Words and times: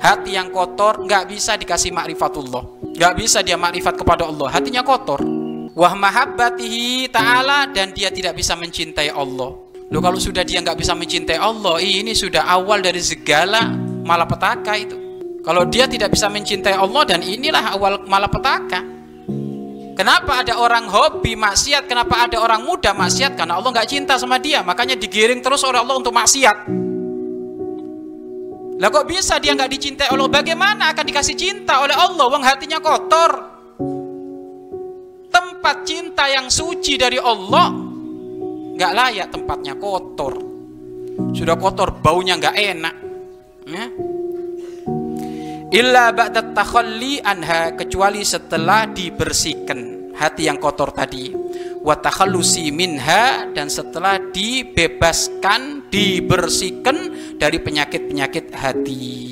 hati 0.00 0.34
yang 0.34 0.48
kotor 0.50 1.04
nggak 1.04 1.28
bisa 1.28 1.54
dikasih 1.54 1.92
makrifatullah 1.92 2.82
nggak 2.92 3.12
bisa 3.16 3.40
dia 3.40 3.56
makrifat 3.56 3.96
kepada 3.96 4.28
Allah. 4.28 4.48
Hatinya 4.52 4.84
kotor. 4.84 5.24
Wah 5.72 5.96
mahabbatihi 5.96 7.08
ta'ala 7.08 7.72
dan 7.72 7.96
dia 7.96 8.12
tidak 8.12 8.36
bisa 8.36 8.52
mencintai 8.52 9.08
Allah. 9.08 9.56
Loh 9.88 10.00
kalau 10.04 10.20
sudah 10.20 10.44
dia 10.44 10.60
nggak 10.60 10.76
bisa 10.76 10.92
mencintai 10.92 11.40
Allah 11.40 11.80
ini 11.80 12.12
sudah 12.12 12.44
awal 12.44 12.84
dari 12.84 13.00
segala 13.00 13.72
malapetaka 14.04 14.72
itu. 14.76 14.96
Kalau 15.42 15.64
dia 15.66 15.88
tidak 15.88 16.12
bisa 16.12 16.28
mencintai 16.28 16.76
Allah 16.76 17.02
dan 17.08 17.24
inilah 17.24 17.72
awal 17.72 18.04
malapetaka. 18.04 18.84
Kenapa 19.92 20.44
ada 20.44 20.56
orang 20.60 20.88
hobi 20.88 21.36
maksiat? 21.36 21.88
Kenapa 21.88 22.28
ada 22.28 22.40
orang 22.40 22.64
muda 22.64 22.92
maksiat? 22.96 23.36
Karena 23.36 23.60
Allah 23.60 23.72
nggak 23.72 23.88
cinta 23.88 24.16
sama 24.16 24.40
dia, 24.40 24.64
makanya 24.64 24.96
digiring 24.96 25.44
terus 25.44 25.60
oleh 25.64 25.80
Allah 25.80 25.96
untuk 26.00 26.16
maksiat. 26.16 26.81
Lah 28.82 28.90
kok 28.90 29.06
bisa 29.06 29.38
dia 29.38 29.54
nggak 29.54 29.70
dicintai 29.70 30.10
Allah? 30.10 30.26
Bagaimana 30.26 30.90
akan 30.90 31.06
dikasih 31.06 31.38
cinta 31.38 31.78
oleh 31.86 31.94
Allah? 31.94 32.26
Wong 32.26 32.42
hatinya 32.42 32.82
kotor. 32.82 33.30
Tempat 35.30 35.76
cinta 35.86 36.26
yang 36.26 36.50
suci 36.50 36.98
dari 36.98 37.22
Allah 37.22 37.70
nggak 38.74 38.92
layak 38.98 39.28
tempatnya 39.30 39.78
kotor. 39.78 40.34
Sudah 41.30 41.54
kotor, 41.54 41.94
baunya 42.02 42.34
nggak 42.34 42.56
enak. 42.58 42.94
Ya? 43.70 43.86
Illa 45.72 46.10
ba'da 46.10 46.50
takhalli 46.50 47.22
anha 47.22 47.78
kecuali 47.78 48.26
setelah 48.26 48.90
dibersihkan 48.90 50.12
hati 50.18 50.50
yang 50.50 50.60
kotor 50.60 50.92
tadi 50.92 51.32
wa 51.80 51.96
takhallusi 51.96 52.68
minha 52.68 53.48
dan 53.50 53.72
setelah 53.72 54.20
dibebaskan 54.20 55.88
dibersihkan 55.88 57.11
dari 57.38 57.58
penyakit-penyakit 57.62 58.52
hati 58.52 59.22